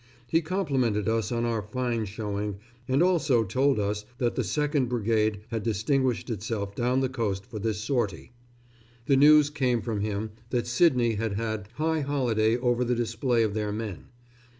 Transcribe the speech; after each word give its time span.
He 0.25 0.41
complimented 0.41 1.07
us 1.07 1.31
on 1.31 1.45
our 1.45 1.61
fine 1.61 2.05
showing, 2.05 2.57
and 2.87 3.03
also 3.03 3.43
told 3.43 3.79
us 3.79 4.03
that 4.17 4.33
the 4.33 4.41
2nd 4.41 4.89
Brigade 4.89 5.41
had 5.49 5.61
distinguished 5.61 6.31
itself 6.31 6.73
down 6.73 7.01
the 7.01 7.07
coast 7.07 7.45
for 7.45 7.59
this 7.59 7.81
sortie. 7.81 8.31
The 9.05 9.15
news 9.15 9.51
came 9.51 9.79
from 9.83 10.01
him 10.01 10.31
that 10.49 10.65
Sydney 10.65 11.13
had 11.17 11.33
had 11.33 11.69
high 11.75 11.99
holiday 12.01 12.57
over 12.57 12.83
the 12.83 12.95
display 12.95 13.43
of 13.43 13.53
their 13.53 13.71
men. 13.71 14.07